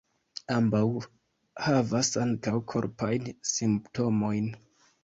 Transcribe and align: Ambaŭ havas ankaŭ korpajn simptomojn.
Ambaŭ 0.53 0.79
havas 1.67 2.11
ankaŭ 2.27 2.57
korpajn 2.75 3.31
simptomojn. 3.55 4.55